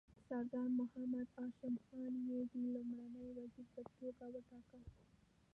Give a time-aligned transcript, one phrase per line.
[0.27, 4.79] سردار محمد هاشم خان یې د لومړي وزیر په توګه وټاکه.